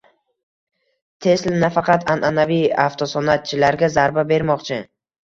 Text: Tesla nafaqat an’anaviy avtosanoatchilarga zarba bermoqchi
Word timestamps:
Tesla 1.25 1.53
nafaqat 1.63 2.05
an’anaviy 2.13 2.63
avtosanoatchilarga 2.85 3.91
zarba 3.99 4.25
bermoqchi 4.33 4.81